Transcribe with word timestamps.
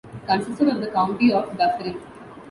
It 0.15 0.25
consisted 0.25 0.67
of 0.67 0.81
the 0.81 0.87
county 0.89 1.31
of 1.31 1.55
Dufferin. 1.59 2.01